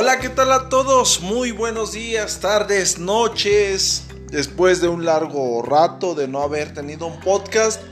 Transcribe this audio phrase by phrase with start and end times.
[0.00, 1.22] Hola, ¿qué tal a todos?
[1.22, 4.04] Muy buenos días, tardes, noches.
[4.30, 7.82] Después de un largo rato de no haber tenido un podcast,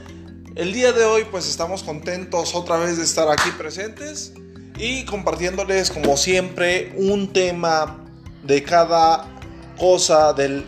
[0.54, 4.34] el día de hoy pues estamos contentos otra vez de estar aquí presentes
[4.78, 8.04] y compartiéndoles como siempre un tema
[8.44, 9.28] de cada
[9.76, 10.64] cosa del,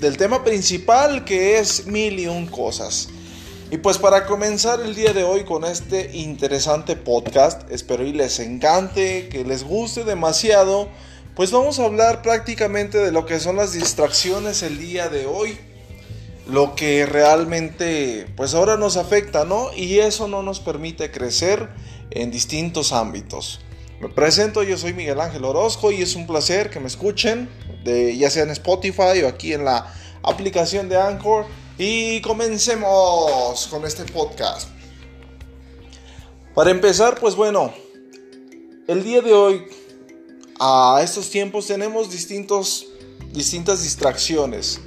[0.00, 3.10] del tema principal que es mil y un cosas.
[3.74, 8.38] Y pues para comenzar el día de hoy con este interesante podcast, espero y les
[8.38, 10.88] encante, que les guste demasiado,
[11.34, 15.58] pues vamos a hablar prácticamente de lo que son las distracciones el día de hoy,
[16.46, 19.72] lo que realmente pues ahora nos afecta, ¿no?
[19.74, 21.68] Y eso no nos permite crecer
[22.12, 23.58] en distintos ámbitos.
[24.00, 27.48] Me presento, yo soy Miguel Ángel Orozco y es un placer que me escuchen,
[27.84, 31.46] ya sea en Spotify o aquí en la aplicación de Anchor
[31.78, 34.68] y comencemos con este podcast.
[36.54, 37.72] Para empezar, pues bueno,
[38.86, 39.64] el día de hoy,
[40.60, 42.86] a estos tiempos, tenemos distintos,
[43.32, 44.80] distintas distracciones.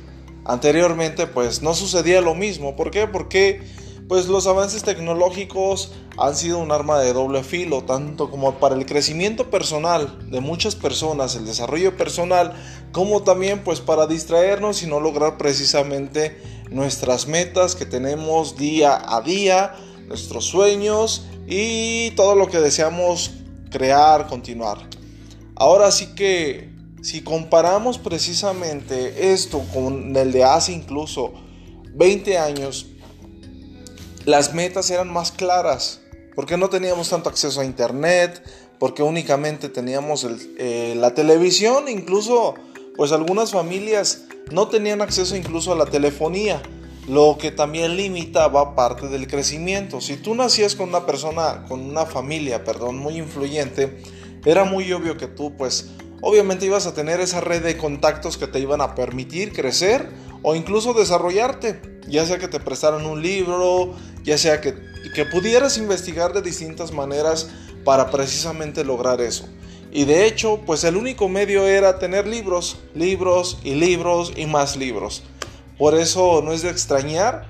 [0.45, 2.77] Anteriormente, pues no sucedía lo mismo.
[2.77, 3.05] ¿Por qué?
[3.05, 3.61] Porque
[4.07, 8.85] pues los avances tecnológicos han sido un arma de doble filo, tanto como para el
[8.85, 12.53] crecimiento personal de muchas personas, el desarrollo personal,
[12.93, 19.21] como también pues para distraernos y no lograr precisamente nuestras metas que tenemos día a
[19.21, 19.75] día,
[20.07, 23.31] nuestros sueños y todo lo que deseamos
[23.69, 24.77] crear, continuar.
[25.55, 26.69] Ahora sí que
[27.01, 31.33] si comparamos precisamente esto con el de hace incluso
[31.93, 32.87] 20 años,
[34.25, 36.01] las metas eran más claras,
[36.35, 38.43] porque no teníamos tanto acceso a internet,
[38.77, 42.55] porque únicamente teníamos eh, la televisión, incluso
[42.97, 46.61] pues algunas familias no tenían acceso incluso a la telefonía,
[47.07, 50.01] lo que también limitaba parte del crecimiento.
[50.01, 54.01] Si tú nacías con una persona, con una familia, perdón, muy influyente,
[54.45, 58.47] era muy obvio que tú pues obviamente ibas a tener esa red de contactos que
[58.47, 60.09] te iban a permitir crecer
[60.41, 64.75] o incluso desarrollarte, ya sea que te prestaran un libro, ya sea que,
[65.13, 67.49] que pudieras investigar de distintas maneras
[67.83, 69.47] para precisamente lograr eso.
[69.97, 74.77] Y de hecho, pues el único medio era tener libros, libros y libros y más
[74.77, 75.23] libros.
[75.79, 77.47] Por eso no es de extrañar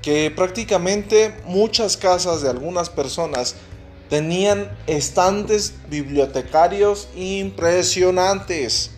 [0.00, 3.56] que prácticamente muchas casas de algunas personas
[4.08, 8.92] tenían estantes bibliotecarios impresionantes,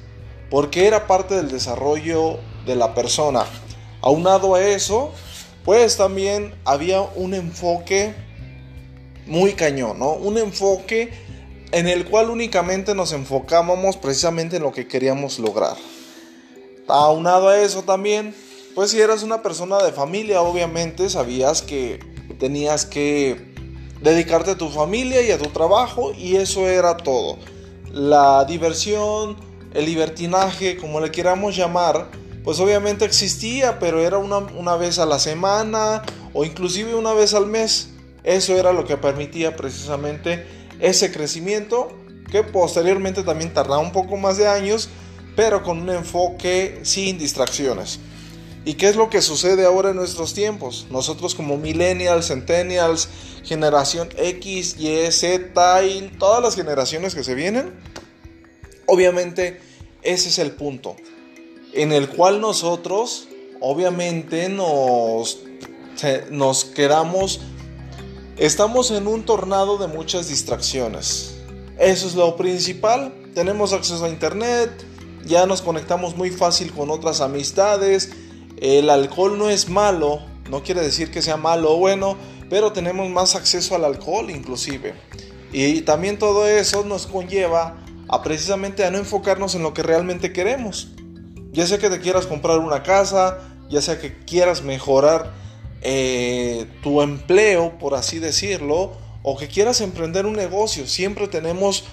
[0.51, 3.47] porque era parte del desarrollo de la persona.
[4.03, 5.11] Aunado a eso,
[5.65, 8.15] pues también había un enfoque
[9.27, 10.13] muy cañón, ¿no?
[10.13, 11.30] Un enfoque
[11.73, 15.77] en el cual únicamente nos enfocábamos precisamente en lo que queríamos lograr.
[16.89, 18.35] Aunado a eso también,
[18.75, 22.01] pues si eras una persona de familia, obviamente sabías que
[22.39, 23.55] tenías que
[24.01, 27.39] dedicarte a tu familia y a tu trabajo y eso era todo.
[27.93, 29.37] La diversión,
[29.75, 32.11] el libertinaje, como le queramos llamar,
[32.43, 37.35] pues obviamente existía, pero era una, una vez a la semana o inclusive una vez
[37.35, 37.91] al mes.
[38.25, 40.45] Eso era lo que permitía precisamente
[40.81, 41.97] ese crecimiento
[42.31, 44.89] que posteriormente también tardaba un poco más de años,
[45.37, 48.01] pero con un enfoque sin distracciones.
[48.65, 50.87] ¿Y qué es lo que sucede ahora en nuestros tiempos?
[50.91, 53.09] Nosotros como millennials, centennials,
[53.43, 57.73] generación X, Y, Z y todas las generaciones que se vienen,
[58.87, 59.61] obviamente
[60.03, 60.97] ese es el punto
[61.73, 63.29] en el cual nosotros
[63.61, 65.41] obviamente nos,
[66.31, 67.41] nos quedamos
[68.41, 71.37] Estamos en un tornado de muchas distracciones.
[71.79, 73.13] Eso es lo principal.
[73.35, 74.71] Tenemos acceso a internet,
[75.27, 78.13] ya nos conectamos muy fácil con otras amistades.
[78.57, 82.17] El alcohol no es malo, no quiere decir que sea malo o bueno,
[82.49, 84.95] pero tenemos más acceso al alcohol inclusive.
[85.53, 87.77] Y también todo eso nos conlleva
[88.09, 90.89] a precisamente a no enfocarnos en lo que realmente queremos.
[91.53, 93.37] Ya sea que te quieras comprar una casa,
[93.69, 95.31] ya sea que quieras mejorar
[95.83, 98.93] eh, tu empleo, por así decirlo,
[99.23, 101.85] o que quieras emprender un negocio, siempre tenemos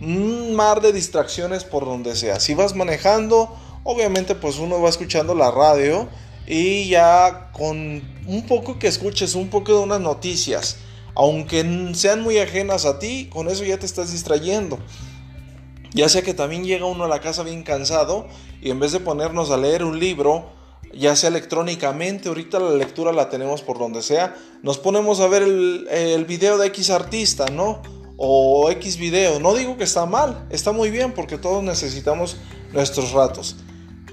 [0.00, 2.40] un mar de distracciones por donde sea.
[2.40, 6.08] Si vas manejando, obviamente pues uno va escuchando la radio
[6.46, 10.78] y ya con un poco que escuches un poco de unas noticias,
[11.14, 14.78] aunque sean muy ajenas a ti, con eso ya te estás distrayendo.
[15.94, 18.26] Ya sea que también llega uno a la casa bien cansado
[18.62, 20.50] y en vez de ponernos a leer un libro,
[20.94, 25.42] ya sea electrónicamente, ahorita la lectura la tenemos por donde sea, nos ponemos a ver
[25.42, 27.82] el, video de X artista, ¿no?
[28.16, 29.40] O X video.
[29.40, 32.36] No digo que está mal, está muy bien porque todos necesitamos
[32.72, 33.56] nuestros ratos.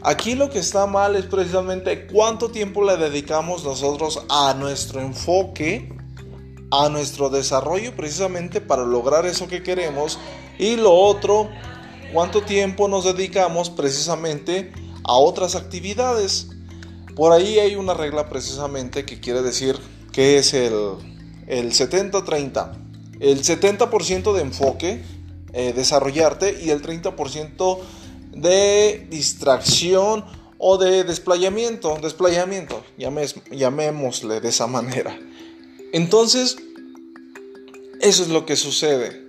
[0.02, 5.94] Aquí lo que está mal es precisamente cuánto tiempo le dedicamos nosotros a nuestro enfoque,
[6.72, 10.18] a nuestro desarrollo precisamente para lograr eso que queremos.
[10.58, 11.50] Y lo otro,
[12.14, 14.72] cuánto tiempo nos dedicamos precisamente
[15.04, 16.50] a otras actividades.
[17.15, 19.77] Por ahí hay una regla precisamente que quiere decir
[20.11, 20.73] que es el,
[21.47, 22.71] el 70-30.
[23.19, 25.03] El 70% de enfoque,
[25.53, 27.79] eh, desarrollarte, y el 30%
[28.31, 30.23] de distracción
[30.57, 35.17] o de desplayamiento, desplayamiento, llamémosle de esa manera.
[35.94, 36.57] Entonces,
[38.01, 39.27] eso es lo que sucede.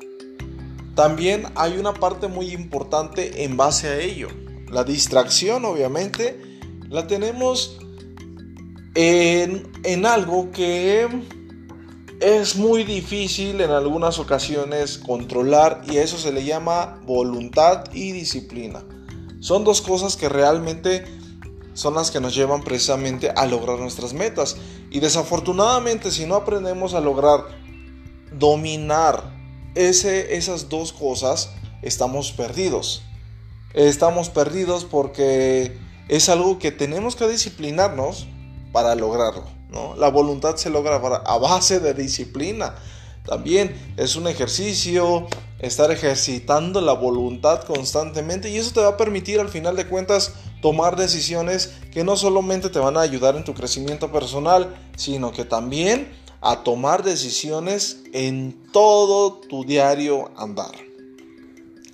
[0.94, 4.28] También hay una parte muy importante en base a ello.
[4.70, 6.49] La distracción, obviamente,
[6.90, 7.78] la tenemos
[8.94, 11.08] en, en algo que
[12.20, 18.82] es muy difícil en algunas ocasiones controlar y eso se le llama voluntad y disciplina.
[19.38, 21.04] Son dos cosas que realmente
[21.74, 24.56] son las que nos llevan precisamente a lograr nuestras metas.
[24.90, 27.44] Y desafortunadamente si no aprendemos a lograr
[28.36, 29.32] dominar
[29.76, 31.50] ese, esas dos cosas,
[31.82, 33.02] estamos perdidos.
[33.72, 35.78] Estamos perdidos porque
[36.10, 38.26] es algo que tenemos que disciplinarnos
[38.72, 39.44] para lograrlo.
[39.68, 39.94] ¿no?
[39.94, 42.74] La voluntad se logra a base de disciplina.
[43.24, 45.28] También es un ejercicio,
[45.60, 50.32] estar ejercitando la voluntad constantemente y eso te va a permitir al final de cuentas
[50.60, 55.44] tomar decisiones que no solamente te van a ayudar en tu crecimiento personal, sino que
[55.44, 56.10] también
[56.40, 60.72] a tomar decisiones en todo tu diario andar.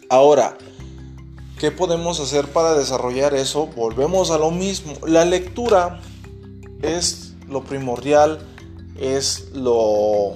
[0.08, 0.56] Ahora,
[1.58, 3.66] ¿qué podemos hacer para desarrollar eso?
[3.68, 4.94] Volvemos a lo mismo.
[5.06, 6.00] La lectura
[6.82, 8.46] es lo primordial,
[8.98, 10.34] es lo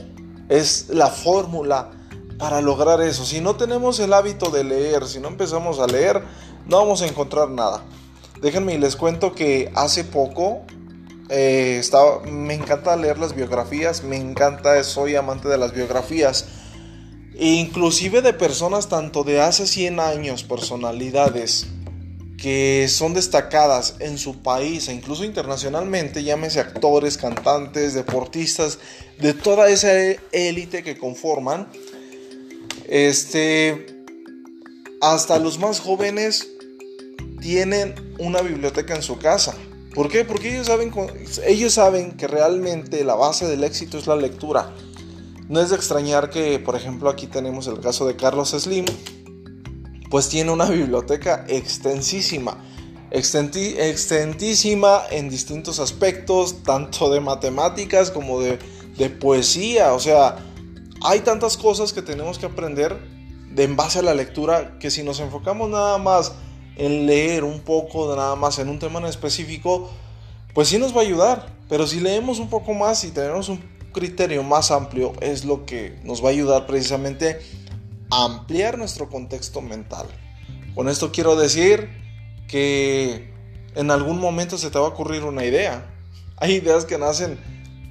[0.49, 1.93] es la fórmula
[2.39, 3.25] para lograr eso.
[3.25, 6.23] Si no tenemos el hábito de leer, si no empezamos a leer,
[6.67, 7.83] no vamos a encontrar nada.
[8.41, 10.63] Déjenme y les cuento que hace poco
[11.29, 16.47] eh, estaba, me encanta leer las biografías, me encanta, soy amante de las biografías.
[17.41, 21.69] E inclusive de personas tanto de hace 100 años, personalidades
[22.37, 28.79] que son destacadas en su país e incluso internacionalmente, llámese actores, cantantes, deportistas,
[29.19, 29.91] de toda esa
[30.33, 31.67] élite que conforman,
[32.87, 34.05] este,
[35.01, 36.47] hasta los más jóvenes
[37.41, 39.55] tienen una biblioteca en su casa.
[39.95, 40.27] ¿Por qué?
[40.27, 40.93] Porque ellos saben,
[41.47, 44.75] ellos saben que realmente la base del éxito es la lectura.
[45.51, 48.85] No es de extrañar que, por ejemplo, aquí tenemos el caso de Carlos Slim,
[50.09, 52.57] pues tiene una biblioteca extensísima,
[53.11, 58.61] extentísima en distintos aspectos, tanto de matemáticas como de,
[58.97, 60.37] de poesía, o sea,
[61.03, 62.97] hay tantas cosas que tenemos que aprender
[63.51, 66.31] de en base a la lectura que si nos enfocamos nada más
[66.77, 69.91] en leer un poco, nada más en un tema en específico,
[70.55, 73.80] pues sí nos va a ayudar, pero si leemos un poco más y tenemos un
[73.93, 77.41] criterio más amplio, es lo que nos va a ayudar precisamente
[78.11, 80.07] ampliar nuestro contexto mental.
[80.75, 81.89] Con esto quiero decir
[82.49, 83.33] que
[83.75, 85.95] en algún momento se te va a ocurrir una idea.
[86.37, 87.39] Hay ideas que nacen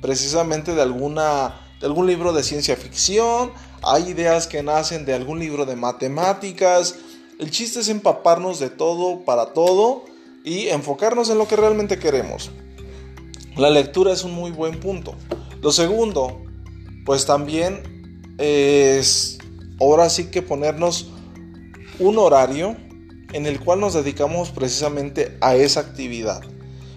[0.01, 5.39] precisamente de alguna de algún libro de ciencia ficción, hay ideas que nacen de algún
[5.39, 6.95] libro de matemáticas.
[7.39, 10.03] El chiste es empaparnos de todo para todo
[10.43, 12.51] y enfocarnos en lo que realmente queremos.
[13.55, 15.15] La lectura es un muy buen punto.
[15.61, 16.41] Lo segundo,
[17.05, 19.37] pues también es
[19.79, 21.09] ahora sí que ponernos
[21.99, 22.75] un horario
[23.33, 26.41] en el cual nos dedicamos precisamente a esa actividad.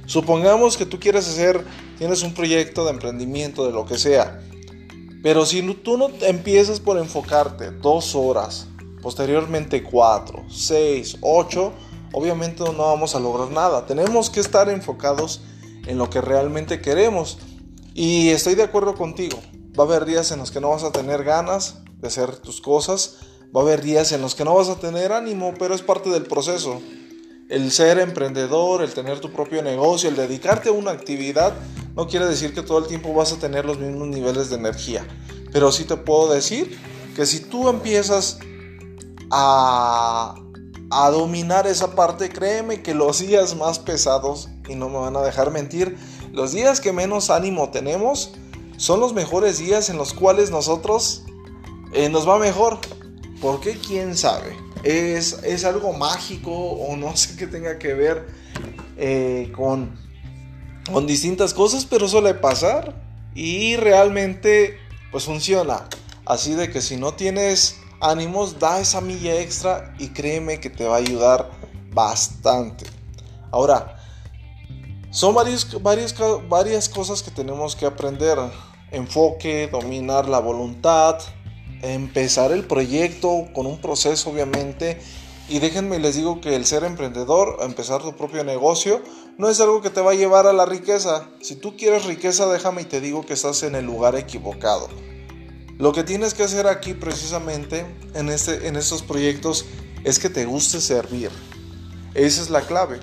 [0.06, 1.64] Supongamos que tú quieres hacer,
[1.98, 4.40] tienes un proyecto de emprendimiento, de lo que sea,
[5.22, 8.66] pero si tú no empiezas por enfocarte dos horas,
[9.02, 11.72] posteriormente cuatro, seis, ocho,
[12.12, 13.86] obviamente no vamos a lograr nada.
[13.86, 15.42] Tenemos que estar enfocados
[15.86, 17.38] en lo que realmente queremos.
[17.94, 19.38] Y estoy de acuerdo contigo.
[19.78, 22.60] Va a haber días en los que no vas a tener ganas, de hacer tus
[22.60, 23.18] cosas.
[23.54, 26.10] Va a haber días en los que no vas a tener ánimo, pero es parte
[26.10, 26.80] del proceso.
[27.48, 31.52] El ser emprendedor, el tener tu propio negocio, el dedicarte a una actividad,
[31.94, 35.06] no quiere decir que todo el tiempo vas a tener los mismos niveles de energía.
[35.52, 36.78] Pero sí te puedo decir
[37.14, 38.38] que si tú empiezas
[39.30, 40.34] a,
[40.90, 45.22] a dominar esa parte, créeme que los días más pesados, y no me van a
[45.22, 45.98] dejar mentir,
[46.32, 48.32] los días que menos ánimo tenemos
[48.78, 51.24] son los mejores días en los cuales nosotros
[51.92, 52.78] eh, nos va mejor.
[53.40, 53.76] ¿Por qué?
[53.76, 54.56] ¿Quién sabe?
[54.82, 58.26] Es, es, algo mágico o no sé qué tenga que ver
[58.96, 59.96] eh, con,
[60.90, 63.00] con distintas cosas, pero suele pasar
[63.34, 64.78] y realmente
[65.12, 65.86] pues funciona.
[66.24, 70.84] Así de que si no tienes ánimos, da esa milla extra y créeme que te
[70.84, 71.50] va a ayudar
[71.92, 72.86] bastante.
[73.50, 74.01] Ahora,
[75.12, 76.14] son varios, varias,
[76.48, 78.38] varias cosas que tenemos que aprender.
[78.90, 81.18] Enfoque, dominar la voluntad,
[81.82, 85.00] empezar el proyecto con un proceso obviamente
[85.48, 89.02] Y déjenme les digo que el ser emprendedor, empezar tu propio negocio,
[89.36, 91.28] no es algo que te va a llevar a la riqueza.
[91.42, 94.88] Si tú quieres riqueza, déjame y te digo que estás en el lugar equivocado.
[95.78, 99.66] Lo que tienes que hacer aquí precisamente en, este, en estos proyectos
[100.04, 101.30] es que te guste servir.
[102.14, 103.00] Esa es la clave.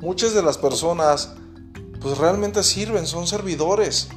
[0.00, 1.30] Muchas de las personas
[2.00, 4.08] pues realmente sirven, son servidores.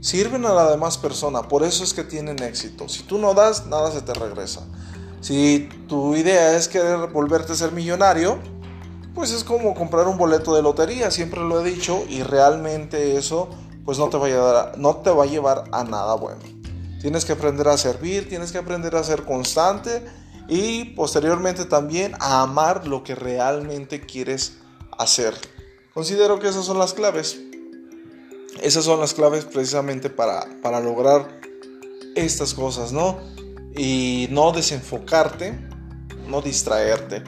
[0.00, 2.88] Sirven a la demás persona, por eso es que tienen éxito.
[2.88, 4.60] Si tú no das, nada se te regresa.
[5.20, 8.38] Si tu idea es querer volverte a ser millonario,
[9.14, 13.48] pues es como comprar un boleto de lotería, siempre lo he dicho, y realmente eso
[13.84, 16.40] pues no te va a llevar, no te va a llevar a nada bueno.
[17.00, 20.04] Tienes que aprender a servir, tienes que aprender a ser constante
[20.48, 24.58] y posteriormente también a amar lo que realmente quieres
[24.98, 25.34] hacer.
[25.92, 27.38] Considero que esas son las claves.
[28.62, 31.40] Esas son las claves precisamente para, para lograr
[32.14, 33.18] estas cosas, ¿no?
[33.76, 35.58] y no desenfocarte,
[36.28, 37.22] no distraerte.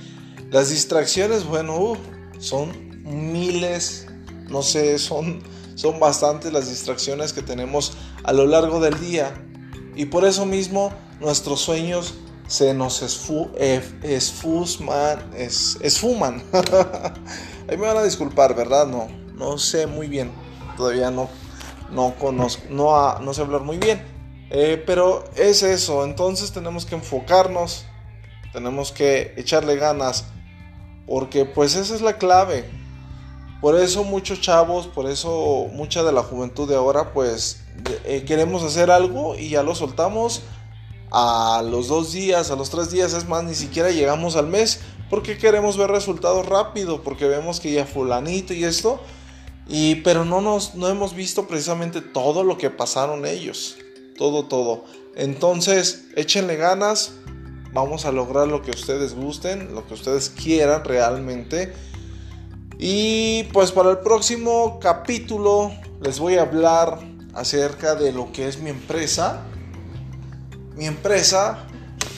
[0.51, 1.97] Las distracciones, bueno, uh,
[2.39, 4.07] son miles,
[4.49, 5.43] no sé, son,
[5.75, 9.35] son bastantes las distracciones que tenemos a lo largo del día.
[9.97, 12.15] Y por eso mismo nuestros sueños
[12.47, 16.43] se nos esfu, esfusman, es, esfuman.
[17.69, 18.87] Ahí me van a disculpar, ¿verdad?
[18.87, 20.31] No, no sé muy bien.
[20.77, 21.29] Todavía no,
[21.91, 24.01] no conozco, no, no sé hablar muy bien.
[24.51, 27.85] Eh, pero es eso, entonces tenemos que enfocarnos,
[28.53, 30.27] tenemos que echarle ganas,
[31.07, 32.65] porque pues esa es la clave.
[33.61, 37.65] Por eso muchos chavos, por eso mucha de la juventud de ahora, pues
[38.05, 40.43] eh, queremos hacer algo y ya lo soltamos
[41.11, 44.81] a los dos días, a los tres días, es más, ni siquiera llegamos al mes,
[45.11, 49.01] porque queremos ver resultados rápido, porque vemos que ya fulanito y esto,
[49.69, 53.77] y pero no nos no hemos visto precisamente todo lo que pasaron ellos
[54.17, 54.85] todo, todo.
[55.15, 57.13] Entonces, échenle ganas,
[57.73, 61.73] vamos a lograr lo que ustedes gusten, lo que ustedes quieran realmente.
[62.79, 65.73] Y pues para el próximo capítulo
[66.03, 66.99] les voy a hablar
[67.35, 69.43] acerca de lo que es mi empresa.
[70.77, 71.67] Mi empresa,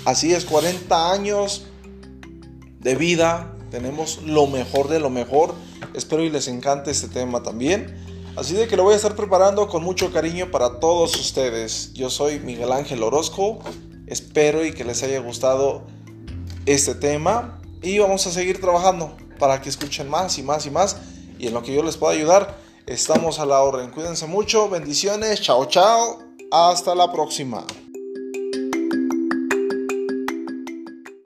[0.04, 1.66] así es, 40 años
[2.80, 5.54] de vida, tenemos lo mejor de lo mejor.
[5.94, 7.96] Espero y les encante este tema también.
[8.36, 11.92] Así de que lo voy a estar preparando con mucho cariño para todos ustedes.
[11.92, 13.58] Yo soy Miguel Ángel Orozco.
[14.06, 15.86] Espero y que les haya gustado
[16.66, 17.60] este tema.
[17.82, 20.96] Y vamos a seguir trabajando para que escuchen más y más y más.
[21.38, 23.90] Y en lo que yo les pueda ayudar, estamos a la orden.
[23.90, 24.68] Cuídense mucho.
[24.68, 25.42] Bendiciones.
[25.42, 26.20] Chao, chao.
[26.50, 27.64] Hasta la próxima.